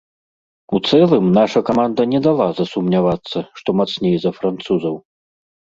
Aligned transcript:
У 0.77 0.79
цэлым, 0.91 1.25
наша 1.39 1.59
каманда 1.69 2.07
не 2.15 2.23
дала 2.29 2.49
засумнявацца, 2.61 3.37
што 3.61 3.69
мацней 3.83 4.15
за 4.27 4.31
французаў. 4.41 4.95